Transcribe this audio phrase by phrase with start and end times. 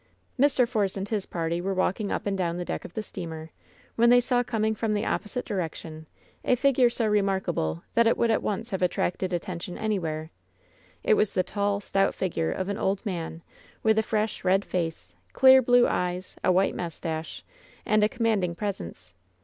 [0.39, 0.67] Mr.
[0.67, 3.51] Force and his party were walking up and down the deck of the steamer,
[3.97, 6.07] when they saw coming from the opposite direction
[6.43, 10.23] a figure so remarkable that it would at once have attracted attention anywhere.
[10.23, 13.43] 88 WHEN SHADOWS DIE It was the tall, stout figure of an old man,
[13.83, 17.43] with a fresh, red face, clear blue eyes, a white mustache,
[17.85, 19.13] and a commanding presence.